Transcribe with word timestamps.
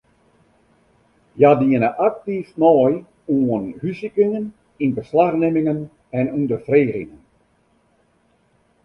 Hja 1.35 1.49
diene 1.57 1.89
aktyf 2.05 2.49
mei 2.63 2.95
oan 3.35 3.67
hússikingen, 3.83 4.47
ynbeslachnimmingen 4.87 5.79
en 6.21 6.33
ûnderfregingen. 6.41 7.21